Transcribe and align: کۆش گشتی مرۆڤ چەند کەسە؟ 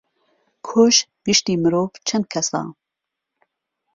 کۆش 0.67 0.95
گشتی 1.25 1.53
مرۆڤ 1.63 1.85
چەند 2.07 2.25
کەسە؟ 2.33 2.61